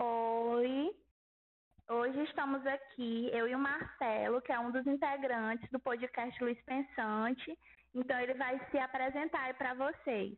[0.00, 0.90] Oi.
[1.88, 6.58] Hoje estamos aqui, eu e o Marcelo, que é um dos integrantes do podcast Luiz
[6.62, 7.58] Pensante.
[7.94, 10.34] Então ele vai se apresentar aí para vocês.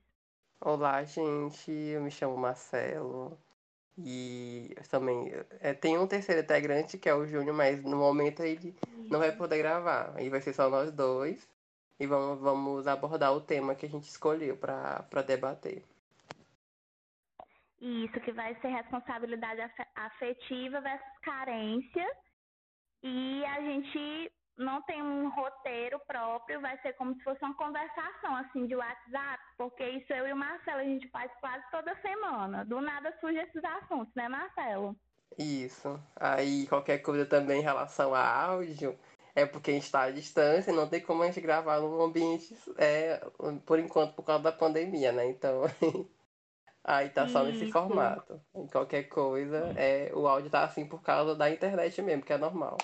[0.60, 1.70] Olá, gente.
[1.70, 3.38] Eu me chamo Marcelo.
[3.96, 8.74] E também é, tem um terceiro integrante que é o Júnior, mas no momento ele
[9.08, 10.12] não vai poder gravar.
[10.16, 11.48] Aí vai ser só nós dois.
[12.00, 15.84] E vamos, vamos abordar o tema que a gente escolheu para debater.
[17.84, 19.60] Isso, que vai ser responsabilidade
[19.94, 22.06] afetiva versus carência.
[23.02, 28.36] E a gente não tem um roteiro próprio, vai ser como se fosse uma conversação
[28.36, 32.64] assim de WhatsApp, porque isso eu e o Marcelo a gente faz quase toda semana.
[32.64, 34.96] Do nada surge esses assuntos, né, Marcelo?
[35.36, 36.00] Isso.
[36.16, 38.98] Aí qualquer coisa também em relação a áudio,
[39.34, 42.56] é porque a gente está à distância, não tem como a gente gravar num ambiente,
[42.78, 43.20] é,
[43.66, 45.28] por enquanto, por causa da pandemia, né?
[45.28, 45.64] Então,
[46.84, 48.40] aí tá só nesse formato.
[48.54, 52.38] Em qualquer coisa, é, o áudio tá assim por causa da internet mesmo, que é
[52.38, 52.76] normal.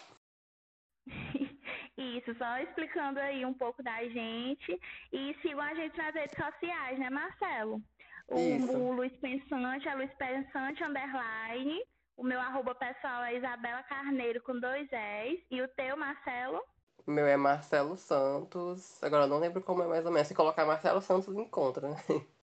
[1.96, 4.80] Isso, só explicando aí um pouco da gente.
[5.12, 7.82] E sigam a gente nas redes sociais, né, Marcelo?
[8.26, 11.82] O, o Luiz Pensante é Luiz Pensante Underline.
[12.16, 15.44] O meu arroba pessoal é Isabela Carneiro com dois S.
[15.50, 16.62] E o teu, Marcelo?
[17.06, 19.02] O meu é Marcelo Santos.
[19.02, 20.28] Agora eu não lembro como é mais ou menos.
[20.28, 21.96] Se colocar Marcelo Santos, encontra, né?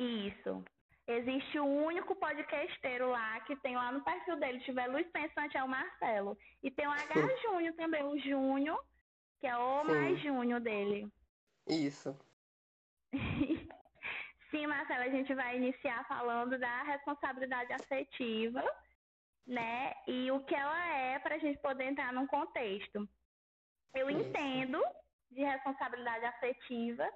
[0.00, 0.64] Isso.
[1.06, 4.60] Existe o um único podcasteiro lá que tem lá no perfil dele.
[4.60, 6.38] Tiver Luiz Pensante, é o Marcelo.
[6.62, 8.82] E tem o H Júnior também, o Júnior,
[9.40, 9.92] que é o Sim.
[9.92, 11.08] mais Júnior dele.
[11.68, 12.18] Isso.
[14.50, 18.64] Sim, Marcela, a gente vai iniciar falando da responsabilidade afetiva,
[19.46, 19.92] né?
[20.08, 23.06] E o que ela é para a gente poder entrar num contexto.
[23.94, 24.20] Eu Isso.
[24.20, 24.82] entendo
[25.30, 27.08] de responsabilidade afetiva,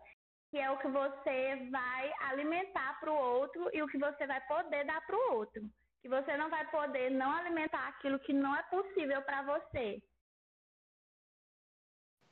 [0.55, 4.41] que é o que você vai alimentar para o outro e o que você vai
[4.47, 5.69] poder dar para o outro.
[6.01, 10.01] Que você não vai poder não alimentar aquilo que não é possível para você.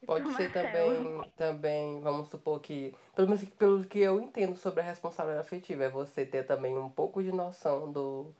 [0.07, 4.85] Pode ser também, também, vamos supor que, pelo menos pelo que eu entendo sobre a
[4.85, 8.33] responsabilidade afetiva, é você ter também um pouco de noção do,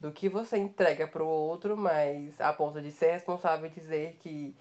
[0.00, 4.16] do que você entrega para o outro, mas a ponto de ser responsável e dizer
[4.20, 4.56] que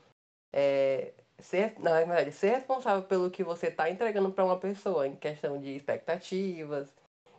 [0.51, 5.15] é, ser, na verdade, ser responsável pelo que você está entregando para uma pessoa em
[5.15, 6.93] questão de expectativas,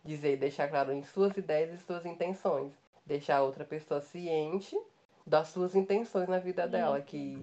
[0.04, 2.72] dizer, deixar claro em suas ideias e suas intenções,
[3.04, 4.78] deixar a outra pessoa ciente
[5.26, 7.38] das suas intenções na vida dela, que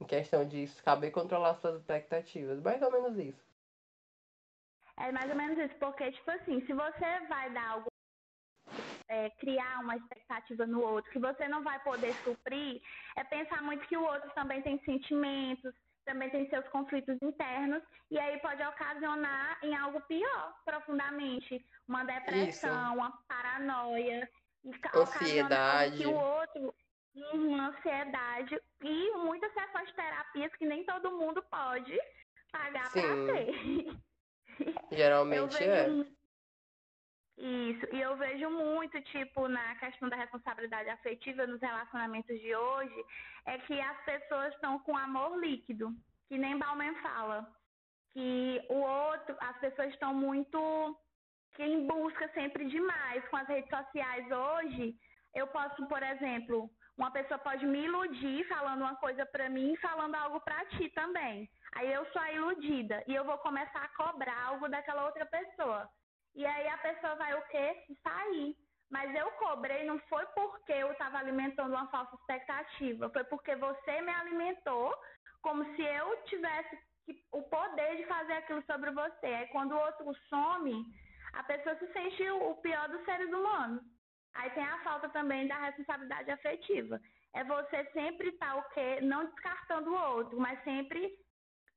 [0.00, 2.60] em questão de saber controlar suas expectativas.
[2.62, 3.44] Mais ou menos isso.
[4.98, 7.86] É mais ou menos isso, porque, tipo assim, se você vai dar algo,
[9.08, 12.80] é, criar uma expectativa no outro que você não vai poder suprir,
[13.16, 15.74] é pensar muito que o outro também tem sentimentos,
[16.06, 21.62] também tem seus conflitos internos, e aí pode ocasionar em algo pior, profundamente.
[21.86, 22.94] Uma depressão, Isso.
[22.94, 24.28] uma paranoia.
[24.94, 25.98] Ansiedade.
[25.98, 26.74] Que o outro
[27.32, 31.98] uma ansiedade e muitas sessões terapias que nem todo mundo pode
[32.52, 33.96] pagar para ter.
[34.92, 35.86] Geralmente é.
[37.38, 43.04] Isso, e eu vejo muito, tipo, na questão da responsabilidade afetiva nos relacionamentos de hoje,
[43.44, 45.94] é que as pessoas estão com amor líquido,
[46.28, 47.46] que nem Bauman fala.
[48.14, 50.98] Que o outro, as pessoas estão muito
[51.54, 54.94] que em busca sempre demais com as redes sociais hoje.
[55.34, 59.78] Eu posso, por exemplo, uma pessoa pode me iludir falando uma coisa para mim e
[59.78, 61.50] falando algo para ti também.
[61.74, 65.88] Aí eu sou a iludida e eu vou começar a cobrar algo daquela outra pessoa.
[66.36, 67.84] E aí a pessoa vai o quê?
[68.02, 68.54] Sair.
[68.90, 74.00] Mas eu cobrei não foi porque eu estava alimentando uma falsa expectativa, foi porque você
[74.02, 74.94] me alimentou
[75.42, 76.78] como se eu tivesse
[77.32, 79.26] o poder de fazer aquilo sobre você.
[79.26, 80.84] Aí quando o outro some,
[81.32, 83.82] a pessoa se sente o pior dos seres humanos.
[84.34, 87.00] Aí tem a falta também da responsabilidade afetiva.
[87.34, 89.00] É você sempre estar tá, o quê?
[89.00, 91.12] Não descartando o outro, mas sempre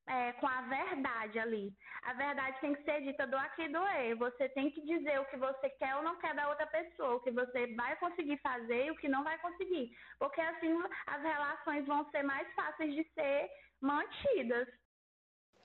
[0.09, 1.71] é, com a verdade ali.
[2.01, 4.15] A verdade tem que ser dita do aqui e do e.
[4.15, 7.19] Você tem que dizer o que você quer ou não quer da outra pessoa, o
[7.19, 9.91] que você vai conseguir fazer e o que não vai conseguir.
[10.17, 10.75] Porque assim
[11.05, 14.67] as relações vão ser mais fáceis de ser mantidas.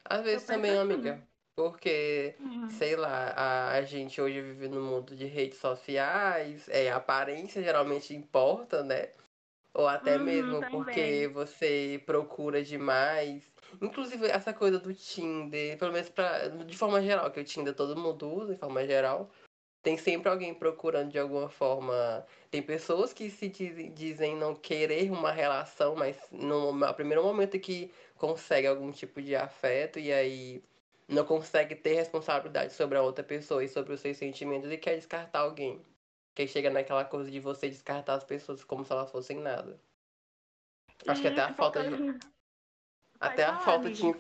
[0.05, 0.81] Às vezes também, assim.
[0.81, 1.27] amiga.
[1.57, 2.69] Porque, uhum.
[2.69, 7.63] sei lá, a, a, gente hoje vive no mundo de redes sociais, é, a aparência
[7.63, 9.11] geralmente importa, né?
[9.73, 10.71] Ou até uhum, mesmo também.
[10.71, 13.54] porque você procura demais.
[13.81, 17.97] Inclusive, essa coisa do Tinder, pelo menos pra, de forma geral, que o Tinder todo
[17.97, 19.31] mundo usa, de forma geral.
[19.83, 22.27] Tem sempre alguém procurando de alguma forma.
[22.51, 27.59] Tem pessoas que se dizem, dizem não querer uma relação, mas no, no primeiro momento
[27.61, 30.63] que consegue algum tipo de afeto, e aí
[31.07, 34.97] não consegue ter responsabilidade sobre a outra pessoa e sobre os seus sentimentos e quer
[34.97, 35.81] descartar alguém.
[36.35, 39.79] Que chega naquela coisa de você descartar as pessoas como se elas fossem nada.
[41.07, 42.34] Acho que até a falta de.
[43.27, 44.15] Até a falta de.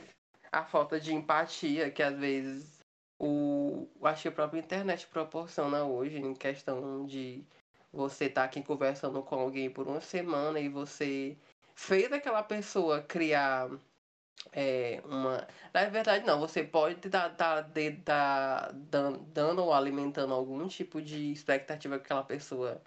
[0.50, 2.80] A falta de empatia que às vezes
[3.18, 3.88] o.
[4.02, 7.44] Acho que a própria internet proporciona hoje em questão de
[7.92, 11.36] você estar tá aqui conversando com alguém por uma semana e você
[11.74, 13.70] fez aquela pessoa criar
[14.52, 15.46] é, uma.
[15.72, 17.70] Na verdade, não, você pode estar tá, tá,
[18.04, 18.70] tá,
[19.32, 22.80] dando ou alimentando algum tipo de expectativa que aquela pessoa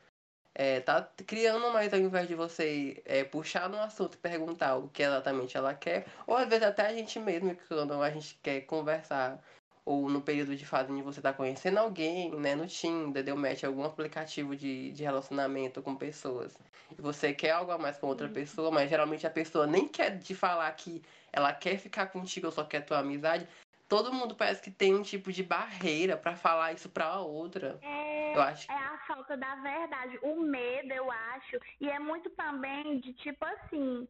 [0.59, 4.89] é, tá criando, mas ao invés de você é, puxar no assunto e perguntar o
[4.89, 8.61] que exatamente ela quer, ou às vezes até a gente mesmo, quando a gente quer
[8.61, 9.39] conversar
[9.85, 13.63] ou no período de fase onde você está conhecendo alguém, né, no Tinder, deu match
[13.63, 16.57] algum aplicativo de, de relacionamento com pessoas,
[16.97, 20.17] e você quer algo a mais com outra pessoa, mas geralmente a pessoa nem quer
[20.17, 23.47] te falar que ela quer ficar contigo ou só quer tua amizade,
[23.87, 27.77] todo mundo parece que tem um tipo de barreira para falar isso pra outra.
[27.81, 28.71] É, eu acho.
[28.71, 33.43] é a falta da verdade, o medo, eu acho, e é muito também de tipo
[33.45, 34.07] assim,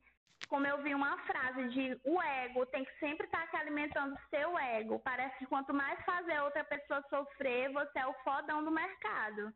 [0.50, 4.58] como eu vi uma frase de o ego tem que sempre estar tá alimentando seu
[4.58, 5.00] ego.
[5.00, 9.54] Parece que quanto mais fazer outra pessoa sofrer, você é o fodão do mercado.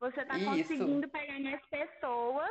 [0.00, 2.50] Você está conseguindo pegar mais pessoas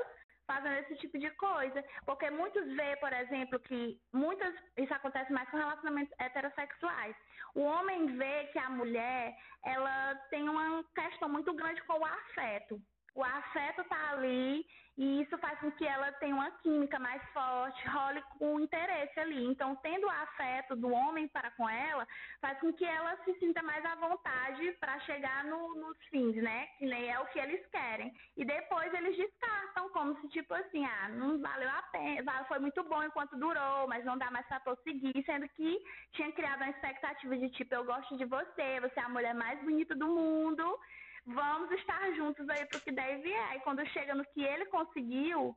[0.52, 1.84] fazendo esse tipo de coisa.
[2.06, 4.54] Porque muitos vê, por exemplo, que muitas.
[4.78, 7.16] Isso acontece mais com relacionamentos heterossexuais.
[7.56, 12.82] O homem vê que a mulher ela tem uma questão muito grande com o afeto.
[13.14, 14.66] O afeto tá ali
[14.98, 19.46] e isso faz com que ela tenha uma química mais forte, role com interesse ali.
[19.46, 22.08] Então, tendo o afeto do homem para com ela,
[22.42, 26.68] faz com que ela se sinta mais à vontade para chegar no, nos fins, né?
[26.78, 28.14] Que nem é o que eles querem.
[28.36, 32.84] E depois eles descartam, como se tipo assim, ah, não valeu a pena, foi muito
[32.84, 35.80] bom enquanto durou, mas não dá mais para prosseguir, sendo que
[36.12, 39.60] tinha criado uma expectativa de tipo, eu gosto de você, você é a mulher mais
[39.64, 40.78] bonita do mundo
[41.26, 43.56] vamos estar juntos aí pro que deve e é.
[43.58, 45.56] E quando chega no que ele conseguiu,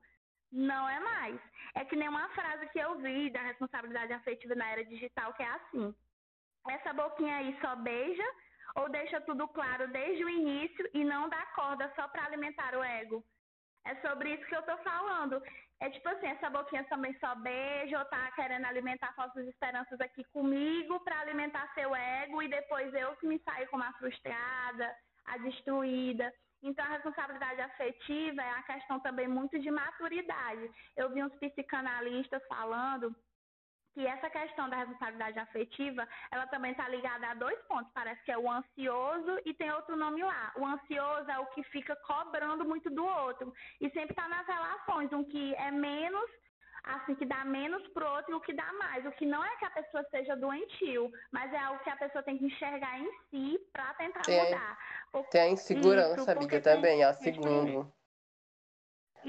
[0.52, 1.40] não é mais.
[1.74, 5.42] É que nem uma frase que eu vi da responsabilidade afetiva na era digital, que
[5.42, 5.94] é assim:
[6.68, 8.24] essa boquinha aí só beija
[8.76, 12.82] ou deixa tudo claro desde o início e não dá corda só para alimentar o
[12.82, 13.24] ego.
[13.86, 15.42] É sobre isso que eu tô falando.
[15.80, 20.24] É tipo assim, essa boquinha também só beija ou tá querendo alimentar falsas esperanças aqui
[20.32, 24.96] comigo para alimentar seu ego e depois eu que me saio como uma frustrada,
[25.26, 26.32] a destruída.
[26.62, 30.70] Então, a responsabilidade afetiva é a questão também muito de maturidade.
[30.96, 33.14] Eu vi uns psicanalistas falando
[33.94, 37.92] que essa questão da responsabilidade afetiva, ela também está ligada a dois pontos.
[37.92, 40.52] Parece que é o ansioso e tem outro nome lá.
[40.56, 43.54] O ansioso é o que fica cobrando muito do outro.
[43.80, 46.28] E sempre está nas relações, um que é menos
[46.84, 49.04] assim, que dá menos pro outro e o que dá mais.
[49.06, 52.22] O que não é que a pessoa seja doentio, mas é algo que a pessoa
[52.22, 54.78] tem que enxergar em si para tentar tem, mudar.
[55.10, 57.86] Porque, tem a insegurança, isso, amiga, também, a segunda.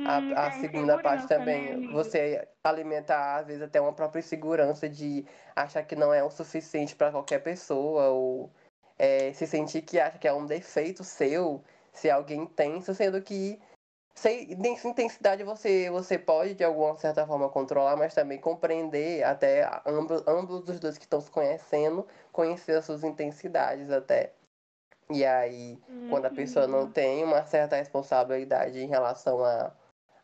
[0.06, 5.26] A, a segunda parte também, né, você alimentar, às vezes, até uma própria insegurança de
[5.56, 8.52] achar que não é o suficiente para qualquer pessoa, ou
[9.00, 11.64] é, se sentir que acha que é um defeito seu,
[11.94, 13.58] se alguém tem, sendo que
[14.16, 20.24] sem intensidade você, você pode, de alguma certa forma, controlar, mas também compreender até ambos,
[20.26, 24.34] ambos os dois que estão se conhecendo, conhecer as suas intensidades até.
[25.10, 26.10] E aí, uhum.
[26.10, 29.72] quando a pessoa não tem uma certa responsabilidade em relação a,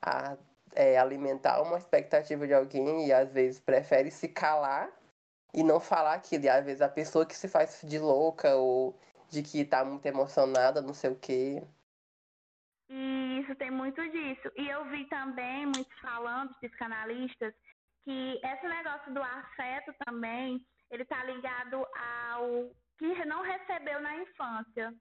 [0.02, 0.38] a
[0.74, 4.90] é, alimentar uma expectativa de alguém e às vezes prefere se calar
[5.54, 6.46] e não falar aquilo.
[6.46, 8.96] E às vezes a pessoa que se faz de louca ou
[9.30, 11.62] de que tá muito emocionada, não sei o quê.
[13.42, 14.52] Isso tem muito disso.
[14.56, 17.54] E eu vi também muitos falando, psicanalistas,
[18.04, 21.78] que esse negócio do afeto também, ele tá ligado
[22.36, 22.70] ao
[23.00, 24.94] que não recebeu na infância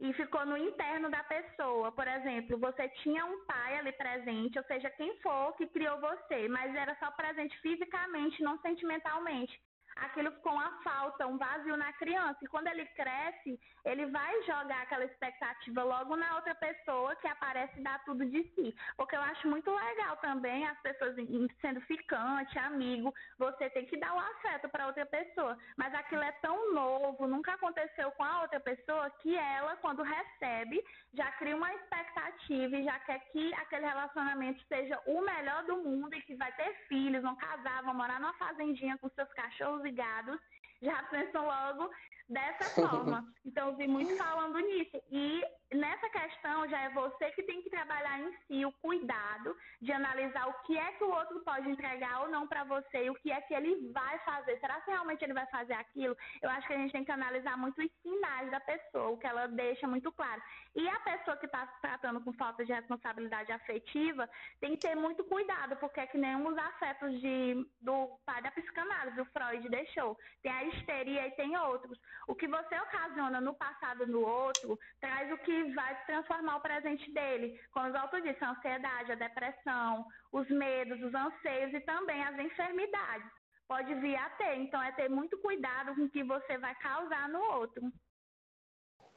[0.00, 1.92] e ficou no interno da pessoa.
[1.92, 6.48] Por exemplo, você tinha um pai ali presente, ou seja, quem for que criou você,
[6.48, 9.60] mas era só presente fisicamente, não sentimentalmente
[9.96, 12.38] aquilo ficou uma falta, um vazio na criança.
[12.42, 17.78] E quando ele cresce, ele vai jogar aquela expectativa logo na outra pessoa que aparece
[17.78, 18.74] e dá tudo de si.
[18.96, 21.14] Porque eu acho muito legal também as pessoas
[21.60, 25.56] sendo ficante, amigo, você tem que dar o um afeto para outra pessoa.
[25.76, 30.82] Mas aquilo é tão novo, nunca aconteceu com a outra pessoa, que ela, quando recebe,
[31.12, 36.14] já cria uma expectativa e já quer que aquele relacionamento seja o melhor do mundo
[36.14, 39.92] e que vai ter filhos, vão casar, vão morar numa fazendinha com seus cachorros e
[39.92, 40.40] gados.
[40.82, 41.90] Já pensam logo
[42.28, 43.24] dessa forma.
[43.44, 45.00] Então, eu vi muito falando nisso.
[45.10, 49.92] E nessa questão, já é você que tem que trabalhar em si o cuidado de
[49.92, 53.14] analisar o que é que o outro pode entregar ou não para você e o
[53.14, 54.58] que é que ele vai fazer.
[54.60, 56.16] Será que realmente ele vai fazer aquilo?
[56.40, 59.26] Eu acho que a gente tem que analisar muito os sinais da pessoa, o que
[59.26, 60.42] ela deixa muito claro.
[60.74, 64.28] E a pessoa que está tratando com falta de responsabilidade afetiva
[64.58, 68.50] tem que ter muito cuidado, porque é que nem os afetos de, do pai da
[68.50, 70.18] psicanálise, o Freud deixou.
[70.42, 71.98] Tem a histeria e tem outros.
[72.26, 77.10] O que você ocasiona no passado no outro traz o que vai transformar o presente
[77.12, 77.60] dele.
[77.72, 82.38] Como os autores disse, a ansiedade, a depressão, os medos, os anseios e também as
[82.38, 83.30] enfermidades.
[83.66, 84.56] Pode vir a ter.
[84.56, 87.90] Então, é ter muito cuidado com o que você vai causar no outro.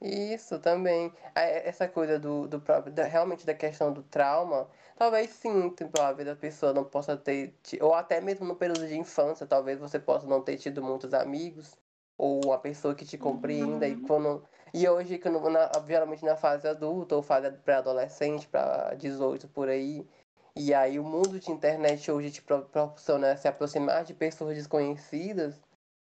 [0.01, 1.12] Isso também.
[1.34, 6.13] Essa coisa do, do próprio, da, realmente da questão do trauma, talvez sim, tipo, a
[6.13, 10.00] vida da pessoa não possa ter, ou até mesmo no período de infância, talvez você
[10.00, 11.75] possa não ter tido muitos amigos,
[12.18, 13.92] ou uma pessoa que te compreenda, uhum.
[13.92, 14.44] e quando.
[14.74, 20.08] E hoje, que na, geralmente na fase adulta, ou fase pré-adolescente, para 18 por aí,
[20.56, 25.60] e aí o mundo de internet hoje te proporciona se aproximar de pessoas desconhecidas,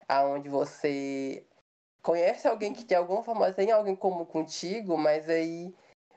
[0.07, 1.45] aonde você
[2.07, 5.75] conhece alguém que de alguma forma tem alguém como contigo, mas aí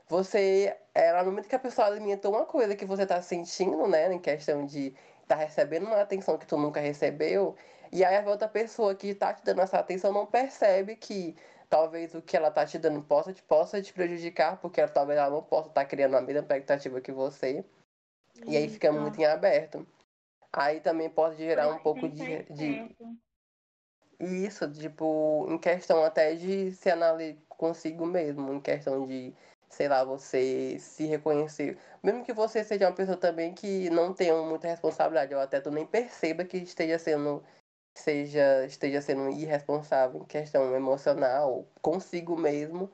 [0.09, 4.13] você, é, no momento que a pessoa alimenta uma coisa que você tá sentindo, né,
[4.13, 4.95] em questão de
[5.27, 7.57] tá recebendo uma atenção que tu nunca recebeu,
[7.91, 11.35] e aí a outra pessoa que tá te dando essa atenção não percebe que
[11.69, 15.19] talvez o que ela tá te dando possa te, possa te prejudicar, porque ela, talvez
[15.19, 17.65] ela não possa estar tá criando a mesma expectativa que você.
[18.47, 19.85] E aí fica muito em aberto.
[20.53, 22.97] Aí também pode gerar um pouco de, de,
[24.21, 29.35] isso, tipo, em questão até de se analisar consigo mesmo, em questão de,
[29.69, 31.79] sei lá, você se reconhecer.
[32.03, 35.71] Mesmo que você seja uma pessoa também que não tenha muita responsabilidade, ou até tu
[35.71, 37.43] nem perceba que esteja sendo
[37.99, 42.89] seja esteja sendo irresponsável em questão emocional consigo mesmo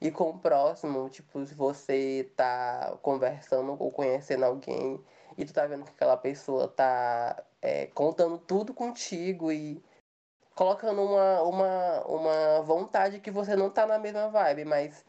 [0.00, 5.02] e com o próximo, tipo, se você tá conversando ou conhecendo alguém
[5.38, 9.82] e tu tá vendo que aquela pessoa tá é, contando tudo contigo e
[10.54, 15.04] colocando uma, uma, uma vontade que você não tá na mesma vibe, mas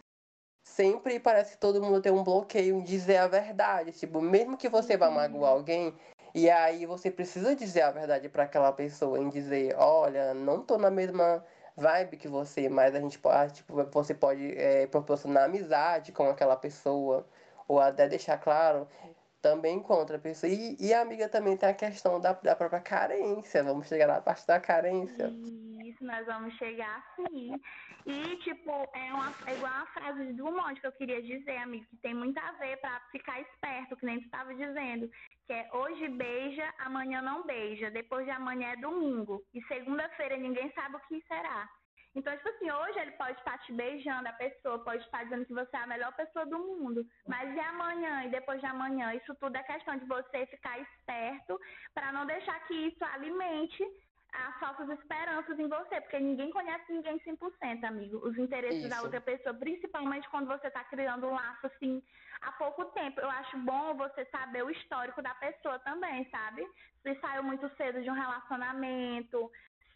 [0.63, 3.91] sempre parece que todo mundo tem um bloqueio em dizer a verdade.
[3.91, 5.57] Tipo, mesmo que você vá magoar uhum.
[5.57, 5.95] alguém,
[6.33, 10.77] e aí você precisa dizer a verdade para aquela pessoa, em dizer, olha, não tô
[10.77, 11.43] na mesma
[11.75, 16.55] vibe que você, mas a gente pode, tipo, você pode é, proporcionar amizade com aquela
[16.55, 17.25] pessoa,
[17.67, 18.87] ou até deixar claro,
[19.41, 20.51] também encontra a pessoa.
[20.51, 23.63] E, e a amiga também tem a questão da, da própria carência.
[23.63, 25.31] Vamos chegar na parte da carência.
[25.83, 27.59] Isso, nós vamos chegar sim.
[28.05, 31.85] E, tipo, é, uma, é igual a frase de Drummond que eu queria dizer, amigo,
[31.89, 35.09] que tem muito a ver para ficar esperto, que nem tu estava dizendo.
[35.47, 39.43] Que é hoje beija, amanhã não beija, depois de amanhã é domingo.
[39.53, 41.69] E segunda-feira ninguém sabe o que será.
[42.13, 45.53] Então, tipo assim, hoje ele pode estar te beijando, a pessoa pode estar dizendo que
[45.53, 47.05] você é a melhor pessoa do mundo.
[47.27, 49.13] Mas e amanhã e depois de amanhã?
[49.13, 51.59] Isso tudo é questão de você ficar esperto
[51.93, 53.83] para não deixar que isso alimente
[54.33, 58.17] as falsas esperanças em você, porque ninguém conhece ninguém 100%, amigo.
[58.25, 58.89] Os interesses Isso.
[58.89, 62.01] da outra pessoa, principalmente quando você está criando um laço assim
[62.41, 63.19] há pouco tempo.
[63.19, 66.65] Eu acho bom você saber o histórico da pessoa também, sabe?
[67.03, 69.51] Se saiu muito cedo de um relacionamento,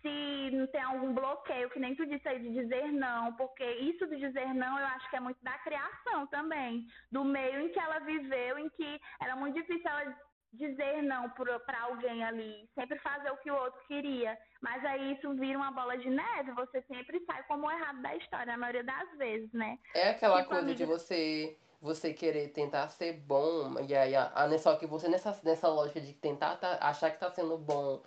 [0.05, 4.05] se não tem algum bloqueio, que nem tu disse aí de dizer não, porque isso
[4.05, 7.79] de dizer não eu acho que é muito da criação também, do meio em que
[7.79, 10.15] ela viveu, em que era muito difícil ela
[10.53, 14.37] dizer não para alguém ali, sempre fazer o que o outro queria.
[14.61, 18.15] Mas aí isso vira uma bola de neve, você sempre sai como o errado da
[18.15, 19.77] história, na maioria das vezes, né?
[19.95, 20.77] É aquela tipo, coisa amiga...
[20.77, 25.39] de você você querer tentar ser bom, e aí a, a, só que você nessa,
[25.43, 28.01] nessa lógica de tentar tá, achar que tá sendo bom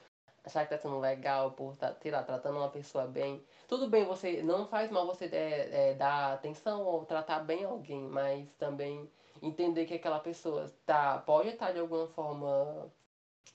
[0.44, 3.44] achar que tá sendo legal por tá, sei lá, tratando uma pessoa bem.
[3.66, 8.02] Tudo bem, você não faz mal você é, é, dar atenção ou tratar bem alguém,
[8.02, 9.10] mas também
[9.42, 12.90] entender que aquela pessoa tá, pode estar tá, de alguma forma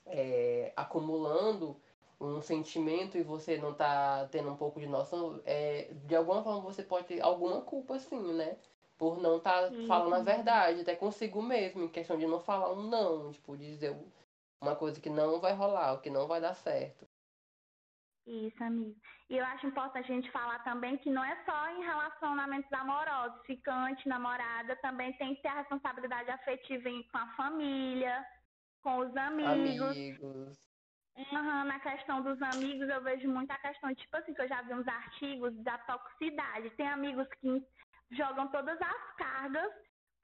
[0.06, 1.76] é, acumulando
[2.20, 6.60] um sentimento e você não tá tendo um pouco de noção, é, de alguma forma
[6.60, 8.56] você pode ter alguma culpa sim, né?
[8.96, 12.72] Por não estar tá falando a verdade, até consigo mesmo, em questão de não falar
[12.72, 13.94] um não, tipo, dizer
[14.64, 17.06] uma coisa que não vai rolar, que não vai dar certo.
[18.26, 18.96] Isso, amigo.
[19.28, 23.44] E eu acho importante a gente falar também que não é só em relacionamentos amorosos,
[23.44, 28.24] ficante, namorada, também tem que ter a responsabilidade afetiva com a família,
[28.82, 29.90] com os amigos.
[29.90, 30.74] Amigos.
[31.16, 34.74] Uhum, na questão dos amigos, eu vejo muita questão, tipo assim, que eu já vi
[34.74, 36.70] uns artigos da toxicidade.
[36.70, 37.62] Tem amigos que
[38.10, 39.70] jogam todas as cargas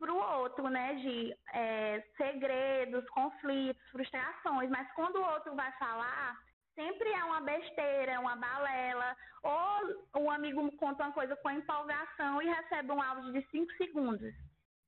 [0.01, 0.95] para o outro, né?
[0.95, 4.71] De é, segredos, conflitos, frustrações.
[4.71, 6.37] Mas quando o outro vai falar,
[6.75, 12.49] sempre é uma besteira, uma balela, ou um amigo conta uma coisa com empolgação e
[12.49, 14.35] recebe um áudio de 5 segundos.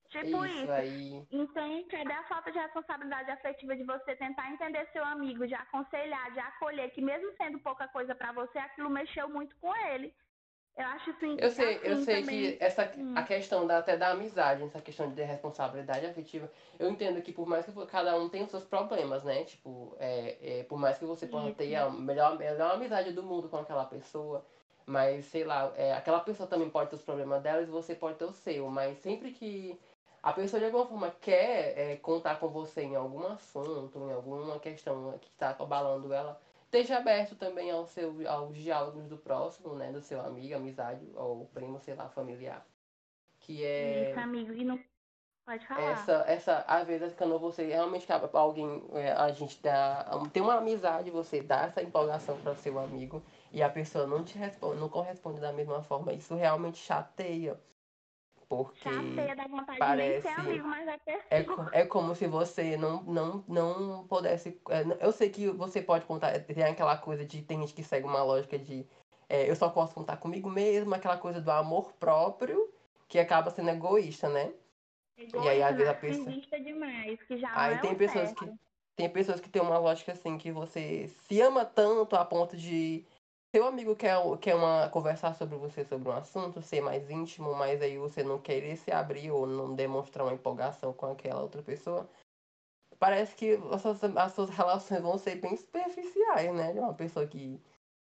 [0.09, 0.63] Tipo isso.
[0.63, 0.73] isso.
[0.73, 1.27] Aí...
[1.31, 6.33] Então, cadê a falta de responsabilidade afetiva de você tentar entender seu amigo, de aconselhar,
[6.33, 10.15] de acolher, que mesmo sendo pouca coisa para você, aquilo mexeu muito com ele.
[10.77, 11.37] Eu acho assim.
[11.39, 12.57] Eu sei, assim, eu sei também...
[12.57, 13.15] que essa hum.
[13.15, 17.47] a questão da, até da amizade, essa questão de responsabilidade afetiva, eu entendo que por
[17.47, 19.45] mais que cada um tenha os seus problemas, né?
[19.45, 21.57] Tipo, é, é por mais que você possa Isso.
[21.59, 24.45] ter a melhor, melhor amizade do mundo com aquela pessoa,
[24.87, 28.17] mas sei lá, é, aquela pessoa também pode ter os problemas dela e você pode
[28.17, 29.79] ter o seu, mas sempre que
[30.23, 34.59] a pessoa de alguma forma quer é, contar com você em algum assunto, em alguma
[34.59, 36.41] questão que está abalando ela,
[36.73, 39.93] esteja aberto também ao seu, aos diálogos do próximo, né?
[39.93, 42.67] Do seu amigo, amizade, ou primo, sei lá, familiar.
[43.41, 44.11] Que é.
[44.11, 44.53] Isso, amigo.
[44.55, 44.81] E não.
[45.45, 45.83] Pode falar.
[45.83, 50.09] Essa, essa, às vezes, quando você realmente alguém, é, a gente dá.
[50.33, 54.39] Tem uma amizade, você dá essa empolgação para seu amigo e a pessoa não te
[54.39, 56.13] responde, não corresponde da mesma forma.
[56.13, 57.61] Isso realmente chateia.
[58.57, 58.89] Porque
[59.49, 60.99] vontade parece, de nem ser amigo, mas é
[61.31, 61.71] é, pessoa.
[61.73, 64.61] é como se você não, não, não pudesse.
[64.69, 67.43] é, eu sei que você pode contar, tem aquela coisa de.
[67.43, 68.87] Tem gente que segue uma lógica de
[69.33, 72.71] é, eu só posso contar comigo mesmo, aquela coisa do amor próprio,
[73.09, 74.53] que acaba sendo egoísta, né?
[75.17, 78.45] Egoísta, aí, às vezes, a pessoa- narcisista demais, que já Aí é tem pessoas certo.
[78.45, 78.53] que.
[78.95, 83.07] Tem pessoas que têm uma lógica assim, que você se ama tanto a ponto de.
[83.55, 87.83] Seu amigo quer, quer uma, conversar sobre você sobre um assunto, ser mais íntimo, mas
[87.83, 92.09] aí você não querer se abrir ou não demonstrar uma empolgação com aquela outra pessoa.
[92.99, 96.73] Parece que as suas, as suas relações vão ser bem superficiais, né?
[96.73, 97.61] De uma pessoa que,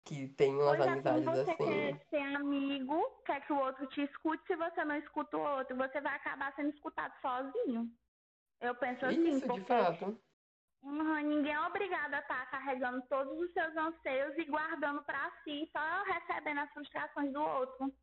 [0.05, 1.65] que tem umas Pois é, amizades você assim.
[1.65, 5.77] quer ser amigo, quer que o outro te escute, se você não escuta o outro,
[5.77, 7.89] você vai acabar sendo escutado sozinho.
[8.62, 10.19] Eu penso assim, Isso, de fato.
[10.83, 15.69] Uhum, ninguém é obrigado a estar carregando todos os seus anseios e guardando pra si,
[15.71, 17.93] só recebendo as frustrações do outro.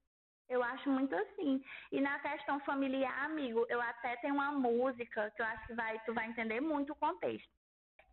[0.48, 1.62] Eu acho muito assim.
[1.90, 5.98] E na questão familiar, amigo, eu até tenho uma música que eu acho que vai,
[6.04, 7.50] tu vai entender muito o contexto.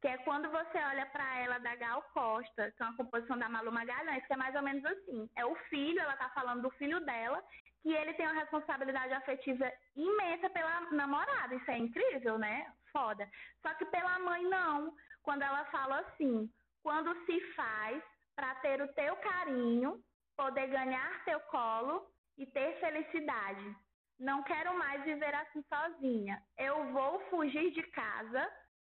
[0.02, 3.48] Que é quando você olha pra ela da Gal Costa, que é uma composição da
[3.48, 5.30] Malu Magalhães, que é mais ou menos assim.
[5.36, 7.42] É o filho, ela tá falando do filho dela,
[7.84, 11.54] que ele tem uma responsabilidade afetiva imensa pela namorada.
[11.56, 12.74] Isso é incrível, né?
[12.94, 13.30] Foda.
[13.62, 14.96] Só que pela mãe não.
[15.24, 16.50] Quando ela fala assim,
[16.82, 18.02] quando se faz
[18.36, 20.02] pra ter o teu carinho,
[20.38, 23.76] poder ganhar teu colo e ter felicidade.
[24.20, 26.42] Não quero mais viver assim sozinha.
[26.58, 28.50] Eu vou fugir de casa,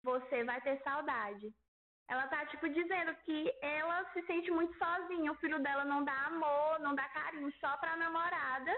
[0.04, 1.54] você vai ter saudade.
[2.10, 5.32] Ela tá, tipo, dizendo que ela se sente muito sozinha.
[5.32, 8.72] O filho dela não dá amor, não dá carinho só pra namorada.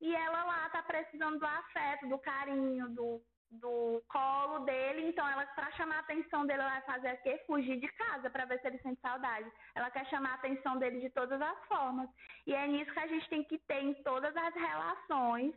[0.00, 3.22] E ela lá tá precisando do afeto, do carinho, do,
[3.60, 5.08] do colo dele.
[5.08, 7.42] Então, ela, pra chamar a atenção dele, ela vai fazer o quê?
[7.46, 9.50] Fugir de casa pra ver se ele sente saudade.
[9.74, 12.08] Ela quer chamar a atenção dele de todas as formas.
[12.46, 15.54] E é nisso que a gente tem que ter em todas as relações.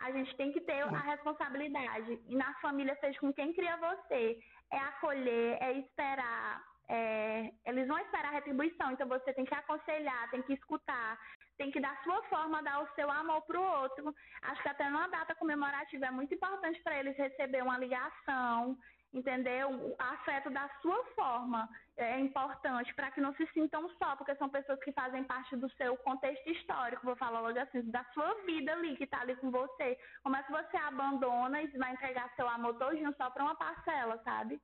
[0.00, 2.20] A gente tem que ter a responsabilidade.
[2.26, 4.38] E na família, seja com quem cria você.
[4.72, 6.62] É acolher, é esperar.
[6.88, 8.92] é, Eles vão esperar a retribuição.
[8.92, 11.18] Então você tem que aconselhar, tem que escutar,
[11.58, 14.14] tem que dar sua forma, dar o seu amor pro outro.
[14.42, 18.78] Acho que até numa data comemorativa é muito importante para eles receber uma ligação,
[19.12, 19.70] entendeu?
[19.70, 24.48] O afeto da sua forma é importante para que não se sintam só, porque são
[24.48, 28.72] pessoas que fazem parte do seu contexto histórico, vou falar logo assim, da sua vida
[28.72, 29.98] ali, que tá ali com você.
[30.22, 34.16] Como é que você abandona e vai entregar seu amor todinho só para uma parcela,
[34.22, 34.60] sabe?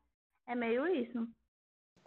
[0.47, 1.27] É meio isso.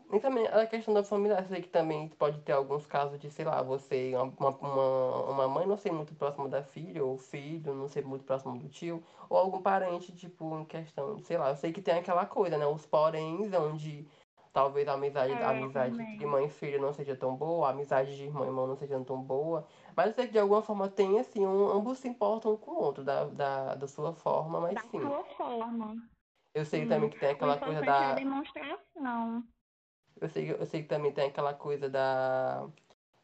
[0.10, 3.30] E também a questão da família, eu sei que também pode ter alguns casos de,
[3.30, 7.18] sei lá, você, uma, uma, uma mãe não ser muito próxima da filha, ou o
[7.18, 11.38] filho não ser muito próximo do tio, ou algum parente, tipo, em questão, de, sei
[11.38, 12.66] lá, eu sei que tem aquela coisa, né?
[12.66, 14.08] Os poréns, onde
[14.54, 16.14] talvez a amizade, É, a amizade também.
[16.14, 18.76] entre mãe e filho não seja tão boa, a amizade de irmão e irmão não
[18.78, 22.08] seja tão boa, mas eu sei que de alguma forma tem, assim, um, ambos se
[22.08, 25.00] importam com o outro, da, da, da sua forma, mas Da sim.
[25.02, 26.10] sua forma.
[26.54, 28.16] Eu sei também que tem aquela coisa da.
[28.16, 29.44] demonstração.
[30.20, 32.68] Eu sei, eu sei que também tem aquela coisa da.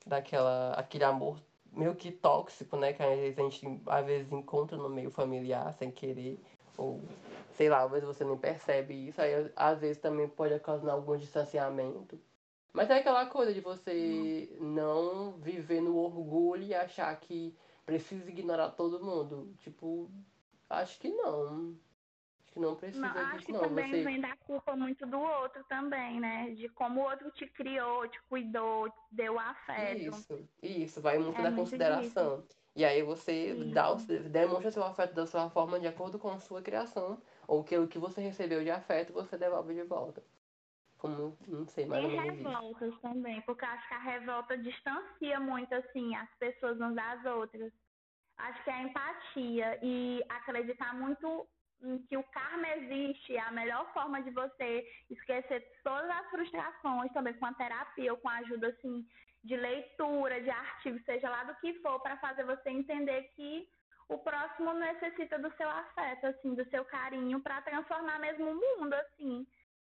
[0.05, 0.73] Daquela.
[0.73, 1.39] Aquele amor
[1.71, 2.93] meio que tóxico, né?
[2.93, 6.39] Que a gente às vezes encontra no meio familiar sem querer.
[6.77, 7.01] Ou,
[7.51, 9.21] sei lá, às vezes você nem percebe isso.
[9.21, 12.19] Aí às vezes também pode ocasionar algum distanciamento.
[12.71, 18.71] Mas é aquela coisa de você não viver no orgulho e achar que precisa ignorar
[18.71, 19.53] todo mundo.
[19.59, 20.09] Tipo,
[20.69, 21.75] acho que não.
[22.53, 23.59] Acho que não precisa Não, acho disso, que não.
[23.61, 24.03] também Você.
[24.03, 26.51] vem da culpa muito do outro também, né?
[26.51, 30.07] De como o outro te criou, te cuidou, te deu afeto.
[30.07, 32.47] Isso, isso, vai muito É da muito consideração.
[32.75, 33.93] E aí você dá,
[34.29, 37.87] demonstra seu afeto da sua forma de acordo com a sua criação, ou que o
[37.87, 40.23] que você recebeu de afeto você devolve de volta.
[40.97, 43.01] Como, não sei, mais menos revoltas isso.
[43.01, 47.71] também, porque acho que a revolta distancia muito, assim, as pessoas umas das outras.
[48.37, 51.47] Acho que é a empatia e acreditar muito
[52.07, 57.33] que o karma existe, é a melhor forma de você esquecer todas as frustrações, também
[57.33, 59.05] com a terapia ou com a ajuda assim
[59.43, 63.67] de leitura, de artigo, seja lá do que for, para fazer você entender que
[64.07, 68.93] o próximo necessita do seu afeto, assim, do seu carinho, para transformar mesmo o mundo,
[68.93, 69.45] assim,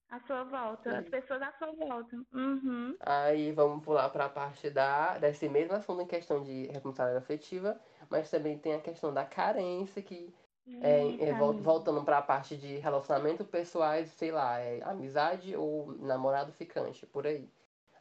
[0.10, 0.98] à sua volta, Sim.
[0.98, 2.16] as pessoas à sua volta.
[2.32, 2.96] Uhum.
[3.02, 7.82] Aí vamos pular para a parte da desse mesmo assunto em questão de responsabilidade afetiva,
[8.10, 10.34] mas também tem a questão da carência que
[10.82, 16.52] é, é, voltando para a parte de relacionamento pessoais, sei lá, é amizade ou namorado
[16.54, 17.50] ficante, por aí.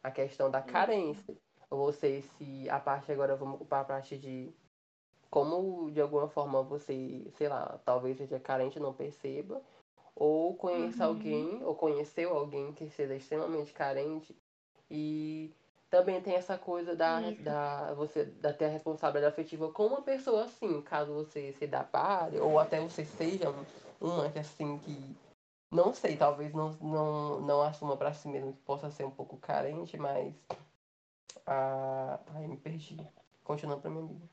[0.01, 1.37] A questão da carência.
[1.69, 4.53] Eu vou sei se a parte agora vamos para a parte de
[5.29, 9.61] como de alguma forma você, sei lá, talvez seja carente não perceba,
[10.15, 11.07] ou conhece uhum.
[11.07, 14.37] alguém, ou conheceu alguém que seja extremamente carente
[14.91, 15.51] e
[15.93, 20.45] também tem essa coisa da, da você da ter a responsabilidade afetiva com uma pessoa
[20.45, 23.53] assim, caso você se dá pare, ou até você seja
[24.01, 25.15] uma que assim que
[25.71, 29.37] não sei, talvez não, não, não assuma para si mesmo que possa ser um pouco
[29.37, 30.33] carente, mas
[31.45, 32.97] ah, ai, me perdi.
[33.43, 34.27] Continuando para minha amiga.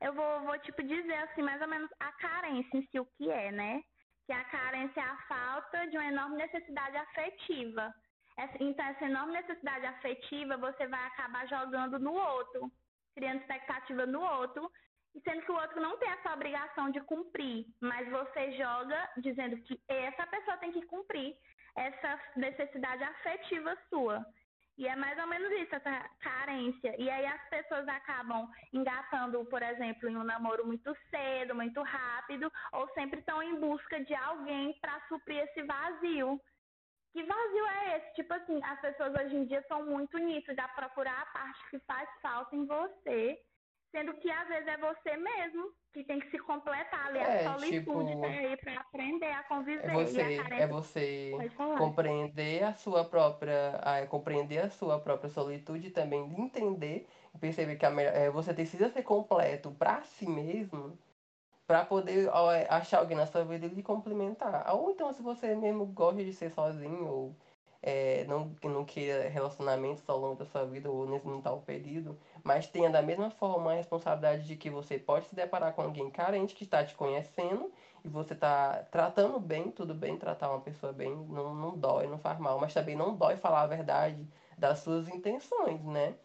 [0.00, 3.30] Eu vou, vou tipo dizer assim, mais ou menos a carência em si o que
[3.30, 3.84] é, né?
[4.26, 7.94] Que a carência é a falta de uma enorme necessidade afetiva
[8.60, 12.70] então, essa enorme necessidade afetiva você vai acabar jogando no outro,
[13.14, 14.70] criando expectativa no outro,
[15.14, 19.56] e sendo que o outro não tem essa obrigação de cumprir, mas você joga dizendo
[19.62, 21.36] que essa pessoa tem que cumprir
[21.76, 24.24] essa necessidade afetiva sua.
[24.78, 26.94] E é mais ou menos isso, essa carência.
[26.98, 32.50] E aí as pessoas acabam engatando, por exemplo, em um namoro muito cedo, muito rápido,
[32.72, 36.40] ou sempre estão em busca de alguém para suprir esse vazio.
[37.12, 38.14] Que vazio é esse?
[38.14, 41.78] Tipo assim, as pessoas hoje em dia são muito nisso, de procurar a parte que
[41.80, 43.40] faz falta em você,
[43.90, 47.18] sendo que às vezes é você mesmo que tem que se completar ali.
[47.18, 49.90] É, a solitude tipo, aí pra aprender a conviver.
[49.90, 51.32] É você, a é você
[51.76, 53.80] compreender a sua própria.
[53.82, 58.54] A, compreender a sua própria solitude e também entender e perceber que a, é, você
[58.54, 60.96] precisa ser completo para si mesmo
[61.70, 64.74] para poder é, achar alguém na sua vida e lhe complementar.
[64.74, 67.38] Ou então, se você mesmo gosta de ser sozinho, ou
[67.80, 72.18] é, não, não queira relacionamentos ao longo da sua vida, ou nesse não tal período,
[72.42, 76.10] mas tenha da mesma forma a responsabilidade de que você pode se deparar com alguém
[76.10, 80.92] carente que está te conhecendo e você está tratando bem, tudo bem, tratar uma pessoa
[80.92, 84.28] bem, não, não dói, não faz mal, mas também não dói falar a verdade
[84.58, 86.16] das suas intenções, né?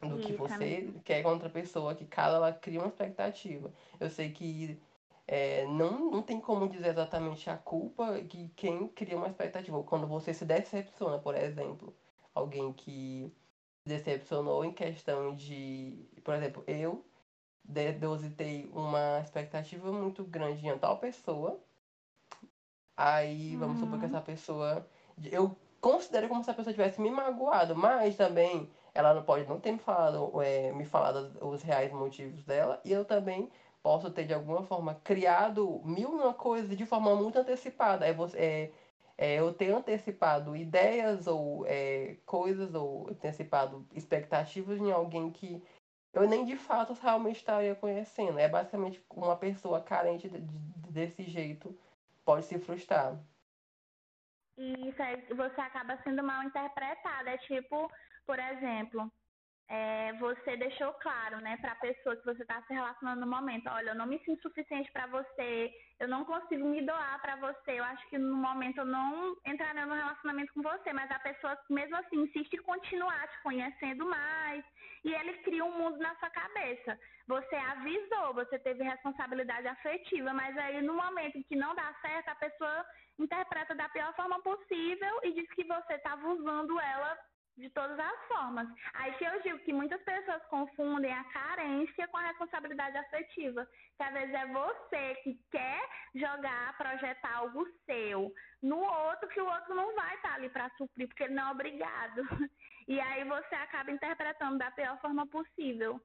[0.00, 3.72] Do que você quer com outra pessoa, que cada ela cria uma expectativa.
[3.98, 4.80] Eu sei que
[5.26, 9.82] é, não, não tem como dizer exatamente a culpa que quem cria uma expectativa.
[9.82, 11.94] Quando você se decepciona, por exemplo,
[12.34, 13.30] alguém que
[13.82, 16.08] se decepcionou em questão de.
[16.24, 17.04] Por exemplo, eu
[17.64, 21.60] depositei uma expectativa muito grande em tal pessoa.
[22.96, 23.84] Aí vamos uhum.
[23.84, 24.10] supor que uhum.
[24.10, 24.88] essa pessoa.
[25.30, 29.60] Eu considero como se a pessoa tivesse me magoado, mas também ela não pode não
[29.60, 33.50] ter me falado, é, me falado os reais motivos dela, e eu também
[33.82, 38.06] posso ter de alguma forma criado mil uma coisas de forma muito antecipada.
[38.06, 38.72] É, você, é,
[39.16, 45.62] é, eu ter antecipado ideias ou é, coisas, ou antecipado expectativas em alguém que
[46.12, 48.38] eu nem de fato realmente estaria conhecendo.
[48.38, 51.76] É basicamente uma pessoa carente de, de, desse jeito
[52.24, 53.18] pode se frustrar.
[54.58, 57.30] Aí você acaba sendo mal interpretada.
[57.30, 57.90] É tipo,
[58.28, 59.10] por exemplo,
[59.70, 63.70] é, você deixou claro, né, para a pessoa que você está se relacionando no momento,
[63.70, 67.80] olha, eu não me sinto suficiente para você, eu não consigo me doar para você,
[67.80, 71.58] eu acho que no momento eu não entraria no relacionamento com você, mas a pessoa
[71.70, 74.62] mesmo assim insiste em continuar te conhecendo mais
[75.04, 76.98] e ele cria um mundo na sua cabeça.
[77.26, 82.34] Você avisou, você teve responsabilidade afetiva, mas aí no momento que não dá certo, a
[82.34, 82.84] pessoa
[83.18, 87.18] interpreta da pior forma possível e diz que você estava usando ela
[87.58, 88.68] de todas as formas.
[88.94, 93.68] Aí que eu digo que muitas pessoas confundem a carência com a responsabilidade afetiva.
[93.96, 95.80] Que às vezes é você que quer
[96.14, 101.08] jogar, projetar algo seu no outro, que o outro não vai estar ali para suprir,
[101.08, 102.22] porque ele não é obrigado.
[102.88, 106.00] E aí você acaba interpretando da pior forma possível.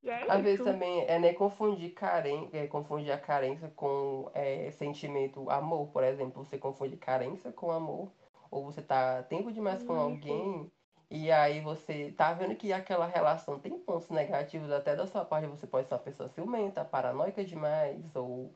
[0.00, 0.42] E é Às isso.
[0.44, 2.48] vezes também é nem confundir, caren...
[2.52, 6.44] é confundir a carência com é, sentimento, amor, por exemplo.
[6.44, 8.12] Você confunde carência com amor
[8.48, 10.70] ou você tá tempo demais com alguém
[11.10, 15.46] e aí você tá vendo que aquela relação tem pontos negativos até da sua parte,
[15.46, 18.52] você pode ser uma pessoa ciumenta, paranoica demais ou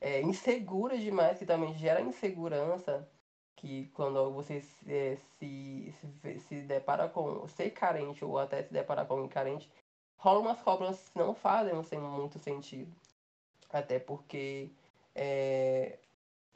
[0.00, 3.08] é, insegura demais, que também gera insegurança.
[3.56, 8.72] que quando você se, é, se, se, se depara com ser carente ou até se
[8.72, 9.70] deparar com alguém carente,
[10.18, 12.92] rola umas cobras que não fazem muito sentido.
[13.70, 14.70] Até porque
[15.14, 15.98] é,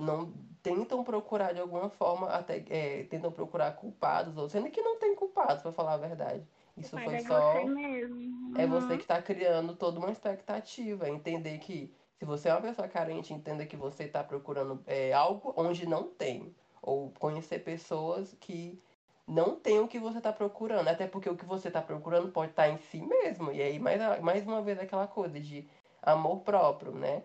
[0.01, 0.33] não
[0.63, 5.15] tentam procurar de alguma forma, até é, tentam procurar culpados, ou sendo que não tem
[5.15, 6.47] culpados, para falar a verdade.
[6.77, 7.53] Isso foi é só.
[7.53, 8.59] Você mesmo.
[8.59, 11.09] É você que está criando toda uma expectativa.
[11.09, 15.53] Entender que se você é uma pessoa carente, entenda que você está procurando é, algo
[15.57, 16.55] onde não tem.
[16.83, 18.81] Ou conhecer pessoas que
[19.27, 20.89] não tem o que você está procurando.
[20.89, 23.53] Até porque o que você está procurando pode estar tá em si mesmo.
[23.53, 25.69] E aí, mais, mais uma vez, aquela coisa de
[26.03, 27.23] amor próprio, né?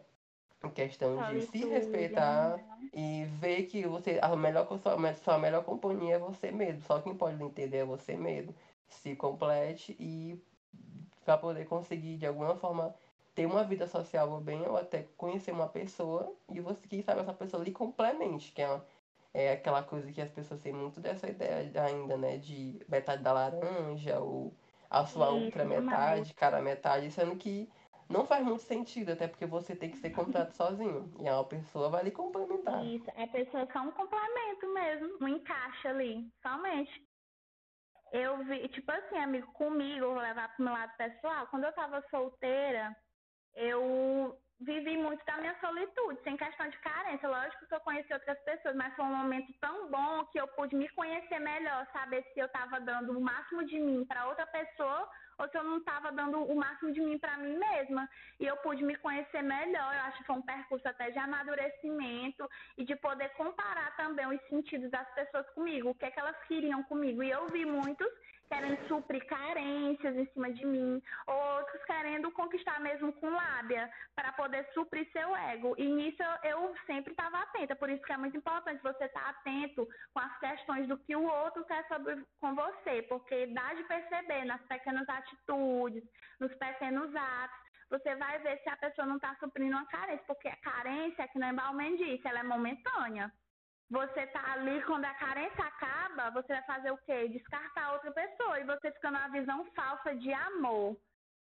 [0.72, 2.60] Questão de se respeitar
[2.94, 6.82] e ver que você a melhor sua, sua melhor companhia é você mesmo.
[6.82, 8.54] Só quem pode entender é você mesmo.
[8.88, 10.42] Se complete e
[11.24, 12.96] para poder conseguir de alguma forma
[13.34, 17.34] ter uma vida social bem ou até conhecer uma pessoa e você quem sabe essa
[17.34, 18.82] pessoa lhe complemente, que é
[19.36, 22.38] é aquela coisa que as pessoas têm muito dessa ideia ainda, né?
[22.38, 24.54] De metade da laranja, ou
[24.90, 27.70] a sua outra metade, cara metade, sendo que
[28.10, 31.12] não faz muito sentido, até porque você tem que ser contrato sozinho.
[31.20, 32.86] E a pessoa vai lhe complementar.
[32.86, 37.04] Isso, a pessoa é só um complemento mesmo, um encaixe ali, somente.
[38.12, 42.04] Eu vi, tipo assim, amigo, comigo, vou levar pro meu lado pessoal, quando eu tava
[42.10, 42.96] solteira,
[43.56, 47.28] eu vivi muito da minha solitude, sem questão de carência.
[47.28, 50.76] Lógico que eu conheci outras pessoas, mas foi um momento tão bom que eu pude
[50.76, 55.10] me conhecer melhor, saber se eu estava dando o máximo de mim para outra pessoa
[55.38, 58.10] ou se eu não estava dando o máximo de mim para mim mesma.
[58.40, 59.94] E eu pude me conhecer melhor.
[59.94, 64.42] Eu acho que foi um percurso até de amadurecimento e de poder comparar também os
[64.50, 67.22] sentidos das pessoas comigo, o que é que elas queriam comigo.
[67.24, 68.08] E eu vi muitos
[68.48, 74.68] querendo suprir carências em cima de mim, outros querendo conquistar mesmo com lábia, para poder
[74.74, 75.76] suprir seu ego.
[75.78, 79.22] E nisso eu, eu sempre estava atenta, por isso que é muito importante você estar
[79.22, 83.74] tá atento com as questões do que o outro quer sobre com você, porque dá
[83.74, 86.04] de perceber nas pequenas atitudes,
[86.40, 90.48] nos pequenos atos, você vai ver se a pessoa não está suprindo uma carência, porque
[90.48, 93.32] a carência, que nem Balmain disse, ela é momentânea.
[93.90, 97.28] Você tá ali, quando a carência acaba, você vai fazer o quê?
[97.28, 98.60] Descartar outra pessoa.
[98.60, 100.98] E você fica numa visão falsa de amor.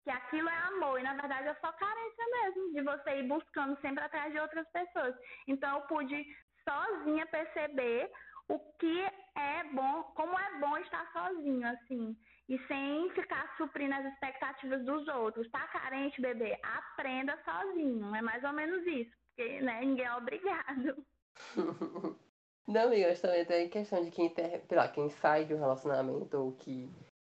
[0.03, 0.99] Que aquilo é amor.
[0.99, 2.73] E na verdade é só carência mesmo.
[2.73, 5.15] De você ir buscando sempre atrás de outras pessoas.
[5.47, 6.25] Então eu pude
[6.67, 8.11] sozinha perceber
[8.49, 9.01] o que
[9.35, 12.15] é bom, como é bom estar sozinho, assim.
[12.47, 15.49] E sem ficar suprindo as expectativas dos outros.
[15.51, 16.59] Tá carente, bebê?
[16.61, 18.13] Aprenda sozinho.
[18.13, 19.11] É mais ou menos isso.
[19.35, 21.05] Porque né, ninguém é obrigado.
[22.67, 26.35] Não, amiga, mas também tem questão de quem, tem, lá, quem sai de um relacionamento
[26.37, 26.89] ou que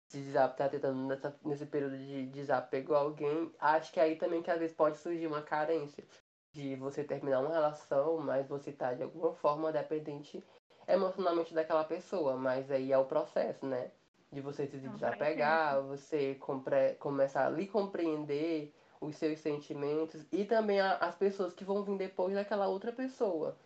[0.08, 4.42] se desapega, tá tentando nessa, nesse período de desapego a alguém, acho que aí também
[4.42, 6.04] que às vezes pode surgir uma carência
[6.52, 10.42] de você terminar uma relação, mas você tá de alguma forma dependente
[10.86, 13.90] emocionalmente daquela pessoa, mas aí é o processo, né?
[14.30, 20.80] De você se desapegar, você compre começar a lhe compreender os seus sentimentos e também
[20.80, 23.58] a, as pessoas que vão vir depois daquela outra pessoa.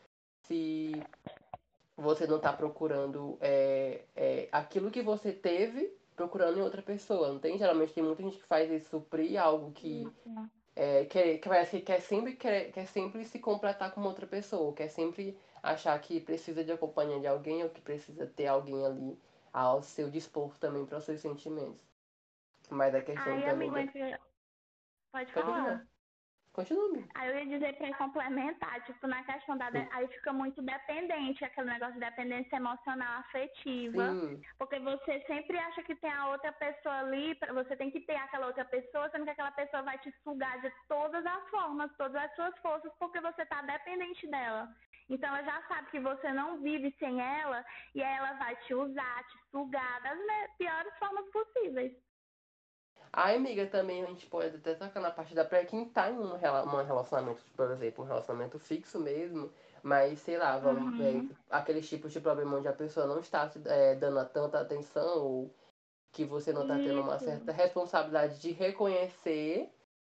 [0.51, 0.91] Se
[1.97, 7.39] você não está procurando é, é, aquilo que você teve procurando em outra pessoa, não
[7.39, 7.57] tem?
[7.57, 10.11] Geralmente tem muita gente que faz isso suprir algo que
[10.75, 15.39] é, quer, quer, quer, sempre, quer, quer sempre se completar com outra pessoa, quer sempre
[15.63, 19.17] achar que precisa de acompanhar de alguém ou que precisa ter alguém ali
[19.53, 21.87] ao seu dispor também para os seus sentimentos.
[22.69, 23.69] Mas a questão Ai, também...
[23.69, 24.19] Amigo, da...
[25.13, 25.87] Pode falar.
[26.61, 27.05] Continue.
[27.15, 29.71] Aí eu ia dizer para complementar, tipo, na questão da.
[29.71, 29.87] De...
[29.93, 34.11] Aí fica muito dependente, aquele negócio de dependência emocional afetiva.
[34.13, 34.43] Sim.
[34.59, 38.47] Porque você sempre acha que tem a outra pessoa ali, você tem que ter aquela
[38.47, 42.35] outra pessoa, sendo que aquela pessoa vai te sugar de todas as formas, todas as
[42.35, 44.69] suas forças, porque você tá dependente dela.
[45.11, 49.25] Então ela já sabe que você não vive sem ela e ela vai te usar,
[49.25, 50.21] te sugar das.
[53.13, 56.19] A amiga também a gente pode até tocar na parte da pré quem tá em
[56.19, 59.51] um, relacionamento, por exemplo, um relacionamento fixo mesmo,
[59.83, 60.99] mas sei lá, vamos uhum.
[60.99, 65.55] ver aqueles tipos de problema onde a pessoa não está é, dando tanta atenção ou
[66.13, 69.69] que você não está tendo uma certa responsabilidade de reconhecer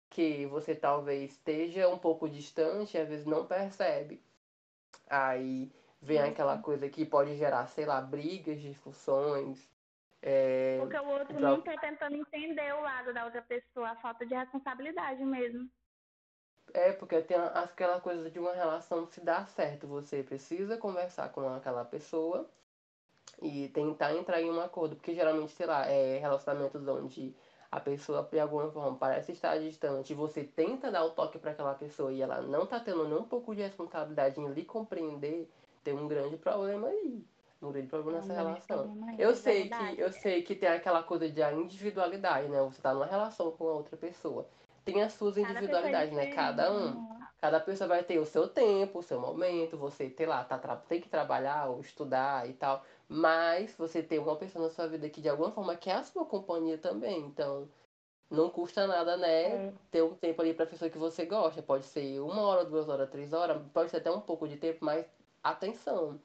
[0.09, 4.21] que você talvez esteja um pouco distante e às vezes não percebe.
[5.09, 6.29] Aí vem uhum.
[6.29, 9.69] aquela coisa que pode gerar, sei lá, brigas, discussões,
[10.21, 11.39] é, Porque o outro pra...
[11.39, 15.69] não está tentando entender o lado da outra pessoa, a falta de responsabilidade mesmo.
[16.73, 19.87] É, porque tem aquela coisa de uma relação se dar certo.
[19.87, 22.47] Você precisa conversar com aquela pessoa
[23.41, 24.95] e tentar entrar em um acordo.
[24.95, 27.35] Porque geralmente, sei lá, é relacionamentos onde
[27.71, 30.13] a pessoa, de alguma forma, parece estar distante.
[30.13, 33.23] Você tenta dar o toque para aquela pessoa e ela não está tendo nem um
[33.23, 35.49] pouco de responsabilidade em lhe compreender
[35.83, 37.25] tem um grande problema aí.
[37.61, 38.97] Um grande problema nessa relação.
[39.17, 42.61] Eu sei que eu sei que tem aquela coisa de individualidade, né?
[42.61, 44.47] Você tá numa relação com a outra pessoa.
[44.85, 46.27] Tem as suas é individualidades, né?
[46.27, 46.87] Cada um.
[46.87, 47.19] aham.
[47.41, 50.99] Cada pessoa vai ter o seu tempo, o seu momento, você, sei lá, tá, tem
[50.99, 52.83] que trabalhar ou estudar e tal.
[53.07, 56.25] Mas você tem uma pessoa na sua vida que de alguma forma quer a sua
[56.25, 57.19] companhia também.
[57.25, 57.69] Então,
[58.29, 59.67] não custa nada, né?
[59.67, 59.73] É.
[59.91, 61.61] Ter um tempo ali pra pessoa que você gosta.
[61.63, 64.79] Pode ser uma hora, duas horas, três horas, pode ser até um pouco de tempo,
[64.85, 65.05] mas
[65.43, 66.19] atenção.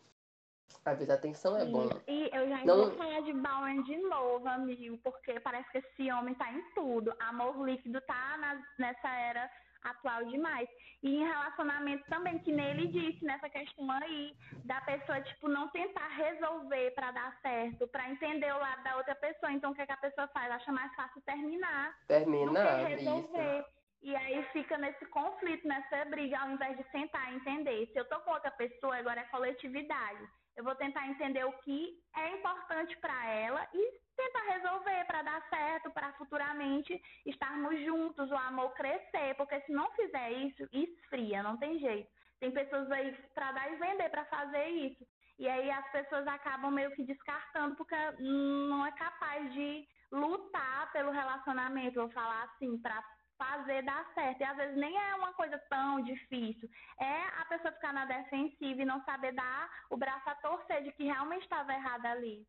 [0.85, 1.89] Às vezes a atenção é bom.
[2.07, 6.13] E eu já Não- vou falar de Bauer de novo, amigo, porque parece que esse
[6.13, 7.15] homem tá em tudo.
[7.21, 9.51] Amor líquido tá na- nessa era
[9.83, 10.69] atual demais.
[11.03, 16.09] E em relacionamento também, que nele disse nessa questão aí, da pessoa, tipo, não tentar
[16.09, 19.53] resolver pra dar certo, pra entender o lado da outra pessoa.
[19.53, 20.51] Então, o que, é que a pessoa faz?
[20.53, 23.65] Acha mais fácil terminar Terminar isso.
[24.03, 27.87] E aí fica nesse conflito, nessa briga, ao invés de sentar e entender.
[27.93, 30.29] Se eu tô com outra pessoa, agora é coletividade.
[30.57, 35.49] Eu vou tentar entender o que é importante para ela e tentar resolver para dar
[35.49, 39.35] certo, para futuramente estarmos juntos, o amor crescer.
[39.37, 42.09] Porque se não fizer isso, esfria, não tem jeito.
[42.39, 45.05] Tem pessoas aí para dar e vender para fazer isso.
[45.39, 51.11] E aí as pessoas acabam meio que descartando porque não é capaz de lutar pelo
[51.11, 53.03] relacionamento, vou falar assim, para
[53.37, 54.41] fazer dar certo.
[54.41, 56.69] E às vezes nem é uma coisa tão difícil.
[57.01, 57.23] É
[57.69, 61.05] a pessoa ficar na defensiva e não saber dar o braço a torcer de que
[61.05, 62.47] realmente estava errado ali.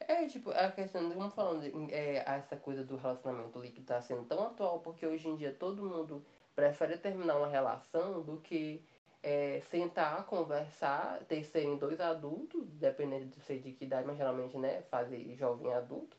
[0.00, 4.46] É, tipo, a questão, como falando, é, essa coisa do relacionamento líquido tá sendo tão
[4.46, 8.84] atual, porque hoje em dia todo mundo prefere terminar uma relação do que
[9.22, 14.56] é, sentar, conversar, ter serem dois adultos, dependendo de ser de que idade, mas geralmente,
[14.58, 16.16] né, fazer jovem adulto,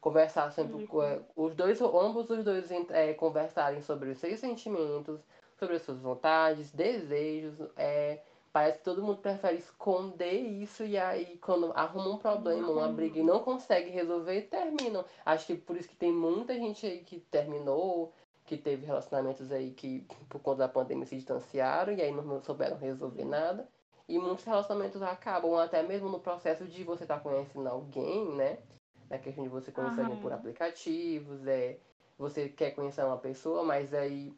[0.00, 0.88] conversar sempre Isso.
[0.88, 5.20] com é, os dois, ambos os dois é, conversarem sobre os seus sentimentos,
[5.58, 8.20] sobre as suas vontades, desejos, é,
[8.56, 13.18] Parece que todo mundo prefere esconder isso e aí quando arruma um problema, uma briga
[13.18, 15.04] e não consegue resolver, terminam.
[15.26, 18.14] Acho que por isso que tem muita gente aí que terminou,
[18.46, 22.78] que teve relacionamentos aí que por conta da pandemia se distanciaram e aí não souberam
[22.78, 23.68] resolver nada.
[24.08, 28.56] E muitos relacionamentos acabam até mesmo no processo de você estar tá conhecendo alguém, né?
[29.10, 31.78] Na questão de você conhecer alguém por aplicativos, é,
[32.16, 34.32] você quer conhecer uma pessoa, mas aí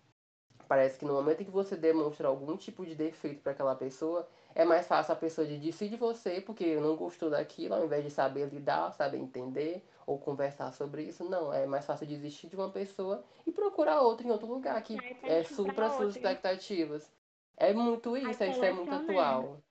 [0.69, 4.29] Parece que no momento em que você demonstra algum tipo de defeito para aquela pessoa,
[4.55, 8.11] é mais fácil a pessoa desistir de você porque não gostou daquilo, ao invés de
[8.11, 11.25] saber lidar, saber entender ou conversar sobre isso.
[11.25, 14.99] Não, é mais fácil desistir de uma pessoa e procurar outra em outro lugar que
[14.99, 17.11] Aí é, supra pra as suas expectativas.
[17.57, 19.63] É muito isso, Aí isso é muito atual.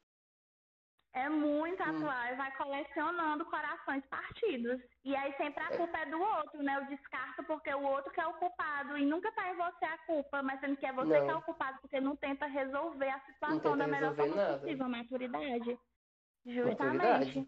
[1.18, 1.98] É muito Hum.
[1.98, 4.80] atual e vai colecionando corações partidos.
[5.04, 5.78] E aí sempre a É.
[5.78, 6.78] culpa é do outro, né?
[6.78, 8.98] Eu descarto porque o outro que é o culpado.
[8.98, 11.26] E nunca tá em você a culpa, mas sendo que é você Não.
[11.26, 14.58] que é o culpado porque não tenta resolver a situação da melhor forma nada.
[14.60, 14.88] possível.
[14.90, 15.80] Maturidade.
[16.64, 17.32] Maturidade.
[17.36, 17.48] Justamente.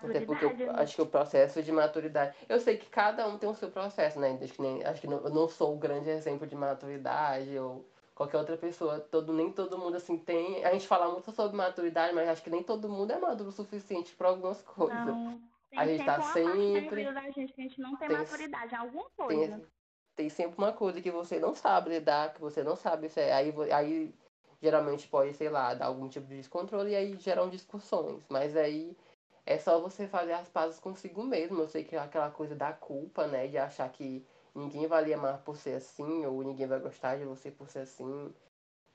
[0.00, 0.70] Até porque eu Maturidade.
[0.80, 2.36] acho que o processo de maturidade.
[2.48, 4.38] Eu sei que cada um tem o seu processo, né?
[4.42, 7.90] Acho que, nem, acho que não, eu não sou o grande exemplo de maturidade ou
[8.14, 9.00] qualquer outra pessoa.
[9.00, 10.64] Todo, nem todo mundo assim tem.
[10.64, 13.52] A gente fala muito sobre maturidade, mas acho que nem todo mundo é maduro o
[13.52, 15.06] suficiente para algumas coisas.
[15.06, 15.40] Não.
[15.70, 18.16] Tem A gente sempre tá sempre- vida da gente que a gente não tem, tem-
[18.16, 19.56] maturidade alguma Tem, coisa.
[19.56, 19.66] esse-
[20.14, 23.32] tem sempre uma coisa que você não sabe lidar, que você não sabe se é.
[23.32, 24.14] Aí, aí
[24.62, 28.22] geralmente pode, sei lá, dar algum tipo de descontrole e aí geram discussões.
[28.28, 28.96] Mas aí
[29.44, 31.60] é só você fazer as pazes consigo mesmo.
[31.60, 33.48] Eu sei que é aquela coisa da culpa, né?
[33.48, 37.24] De achar que ninguém vai lhe amar por ser assim, ou ninguém vai gostar de
[37.24, 38.34] você por ser assim.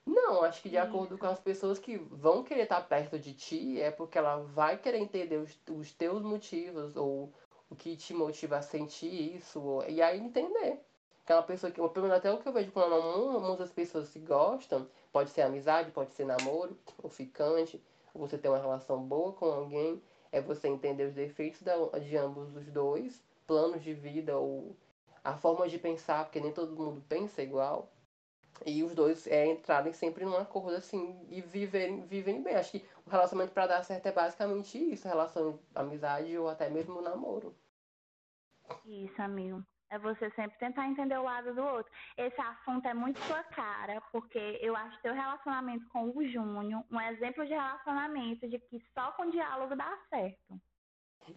[0.05, 0.85] Não, acho que de Isso.
[0.87, 4.77] acordo com as pessoas que vão querer estar perto de ti, é porque ela vai
[4.77, 7.33] querer entender os, os teus motivos, ou
[7.69, 10.79] o que te motiva a sentir isso, ou- e aí entender.
[11.23, 14.19] Aquela pessoa que, pelo menos até o que eu vejo quando mu- muitas pessoas se
[14.19, 19.33] gostam, pode ser amizade, pode ser namoro, ou ficante, ou você ter uma relação boa
[19.33, 21.61] com alguém, é você entender os defeitos
[22.01, 24.75] de ambos os dois, planos de vida, ou
[25.29, 27.91] a forma de pensar, porque nem todo mundo pensa igual.
[28.65, 32.55] E os dois é, entrarem sempre num acordo assim e viverem, viverem bem.
[32.55, 36.69] Acho que o relacionamento para dar certo é basicamente isso, relação de amizade ou até
[36.69, 37.55] mesmo namoro.
[38.85, 39.63] Isso, amigo.
[39.91, 41.91] É você sempre tentar entender o lado do outro.
[42.15, 47.01] Esse assunto é muito sua cara, porque eu acho teu relacionamento com o Júnior um
[47.01, 50.61] exemplo de relacionamento de que só com diálogo dá certo.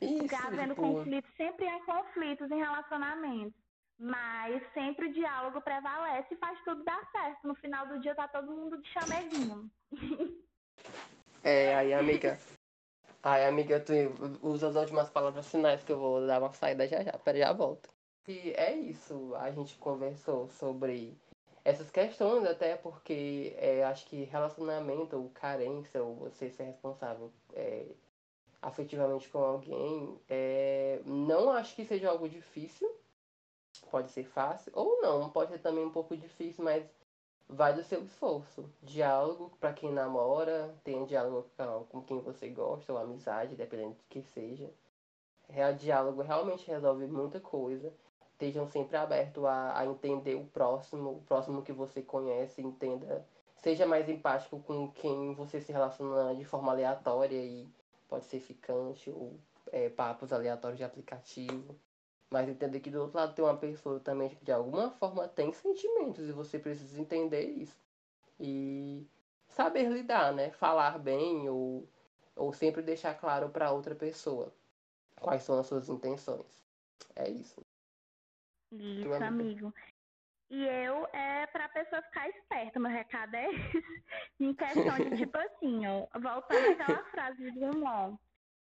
[0.00, 3.61] Isso, Porque havendo tipo, conflitos, sempre há conflitos em relacionamentos.
[4.02, 7.46] Mas sempre o diálogo prevalece e faz tudo dar certo.
[7.46, 9.70] No final do dia tá todo mundo de chamezinho.
[11.44, 12.36] é, aí amiga.
[13.22, 13.92] Aí amiga, tu
[14.42, 17.12] usa as últimas palavras finais que eu vou dar uma saída já já.
[17.12, 17.88] Pera, já volto.
[18.26, 21.16] E é isso, a gente conversou sobre
[21.64, 27.86] essas questões, até porque é, acho que relacionamento ou carência, ou você ser responsável é,
[28.60, 33.01] afetivamente com alguém, é, não acho que seja algo difícil.
[33.92, 36.84] Pode ser fácil, ou não, pode ser também um pouco difícil, mas
[37.48, 38.68] vai do seu esforço.
[38.82, 41.46] Diálogo para quem namora, tenha diálogo
[41.90, 44.68] com quem você gosta, ou amizade, dependendo de que seja.
[45.48, 47.92] O diálogo realmente resolve muita coisa
[48.42, 53.24] estejam sempre abertos a, a entender o próximo, o próximo que você conhece, entenda,
[53.56, 57.68] seja mais empático com quem você se relaciona de forma aleatória e
[58.08, 59.38] pode ser ficante ou
[59.70, 61.76] é, papos aleatórios de aplicativo.
[62.32, 65.52] Mas entender que do outro lado tem uma pessoa também que de alguma forma tem
[65.52, 67.76] sentimentos e você precisa entender isso.
[68.40, 69.06] E
[69.48, 70.50] saber lidar, né?
[70.52, 71.86] Falar bem ou,
[72.34, 74.50] ou sempre deixar claro para outra pessoa
[75.20, 76.64] quais são as suas intenções.
[77.14, 77.62] É isso.
[78.72, 79.74] Isso, amigo.
[80.48, 83.84] E eu, é pra pessoa ficar esperta, meu recado é esse.
[84.40, 88.18] em questão de, tipo assim, ó, voltando àquela frase de Drummond.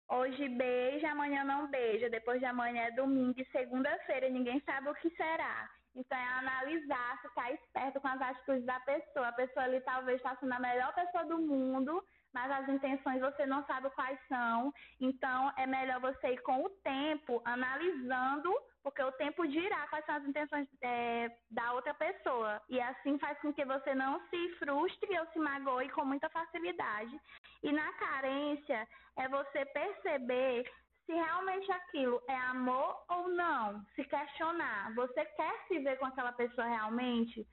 [0.10, 4.96] Hoje beija, amanhã não beija, depois de amanhã é domingo e segunda-feira ninguém sabe o
[4.96, 5.70] que será.
[5.94, 9.28] Então é analisar, ficar esperto com as atitudes da pessoa.
[9.28, 12.02] A pessoa ali talvez está sendo a melhor pessoa do mundo,
[12.32, 14.72] mas as intenções você não sabe quais são.
[15.02, 18.54] Então é melhor você ir com o tempo analisando
[18.88, 22.62] porque o tempo dirá quais são as intenções é, da outra pessoa.
[22.70, 27.20] E assim faz com que você não se frustre ou se magoe com muita facilidade.
[27.64, 30.72] E na carência, é você perceber
[31.06, 33.86] se realmente aquilo é amor ou não.
[33.94, 34.94] Se questionar.
[34.96, 37.46] Você quer se ver com aquela pessoa realmente?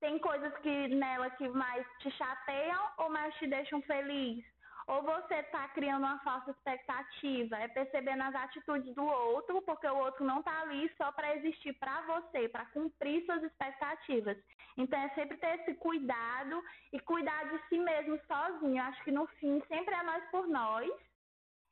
[0.00, 4.42] Tem coisas que nela que mais te chateiam ou mais te deixam feliz?
[4.86, 9.98] Ou você está criando uma falsa expectativa, é percebendo as atitudes do outro, porque o
[9.98, 14.36] outro não está ali só para existir para você, para cumprir suas expectativas.
[14.76, 16.62] Então é sempre ter esse cuidado
[16.92, 18.82] e cuidar de si mesmo sozinho.
[18.82, 20.90] Acho que no fim sempre é nós por nós.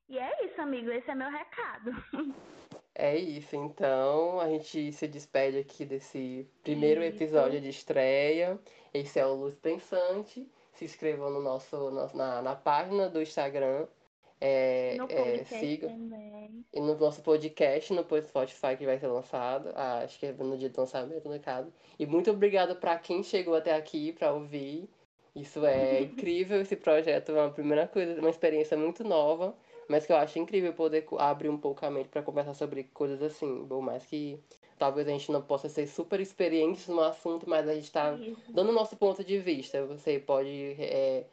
[0.09, 1.93] E é isso, amigo, esse é meu recado.
[3.01, 7.15] É isso, então a gente se despede aqui desse primeiro isso.
[7.15, 8.59] episódio de estreia.
[8.93, 13.87] Esse é o Luz Pensante se inscrevam no nosso, na, na página do Instagram.
[14.41, 15.89] É, no é, siga.
[15.89, 16.64] Também.
[16.72, 19.72] E no nosso podcast, no Spotify, que vai ser lançado.
[19.74, 21.72] Ah, acho que é no dia do lançamento, no caso.
[21.99, 24.89] E muito obrigado para quem chegou até aqui para ouvir.
[25.35, 29.57] Isso é incrível, esse projeto é uma primeira coisa, uma experiência muito nova,
[29.89, 33.20] mas que eu acho incrível poder abrir um pouco a mente para conversar sobre coisas
[33.20, 34.39] assim, por mais que
[34.79, 38.12] talvez a gente não possa ser super experientes no assunto, mas a gente está
[38.49, 39.85] dando o nosso ponto de vista.
[39.87, 41.26] Você pode é,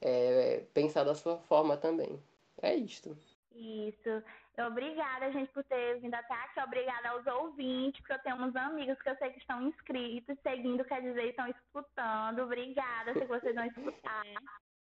[0.00, 2.20] é, pensar da sua forma também.
[2.60, 3.16] É isto.
[3.54, 4.22] Isso.
[4.66, 6.60] Obrigada, gente, por ter vindo até aqui.
[6.60, 10.84] Obrigada aos ouvintes, porque eu tenho uns amigos que eu sei que estão inscritos, seguindo,
[10.84, 12.42] quer dizer, estão escutando.
[12.42, 14.24] Obrigada, se vocês vão escutar.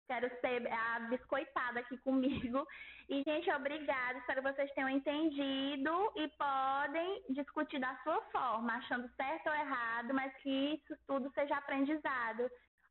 [0.07, 2.65] Quero ser a biscoitada aqui comigo.
[3.07, 4.17] E, gente, obrigada.
[4.17, 10.11] Espero que vocês tenham entendido e podem discutir da sua forma, achando certo ou errado,
[10.11, 12.49] mas que isso tudo seja aprendizado.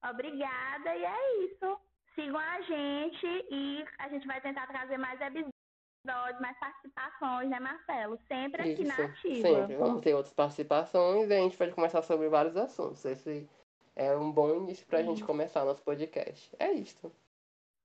[0.09, 1.81] Obrigada e é isso.
[2.15, 8.17] Sigam a gente e a gente vai tentar trazer mais episódios, mais participações, né, Marcelo?
[8.29, 9.49] Sempre aqui isso, na Ativa.
[9.49, 9.77] Sempre.
[9.77, 13.05] Vamos ter outras participações e a gente pode conversar sobre vários assuntos.
[13.05, 13.49] Esse
[13.97, 15.07] é um bom início pra Sim.
[15.07, 16.51] gente começar nosso podcast.
[16.59, 17.13] É isso.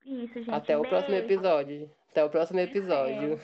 [0.06, 0.52] Isso, gente.
[0.52, 0.88] Até Beijo.
[0.88, 1.92] o próximo episódio.
[2.10, 3.40] Até o próximo episódio.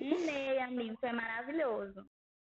[0.00, 0.96] Um meio, amigo.
[0.98, 2.04] Foi maravilhoso.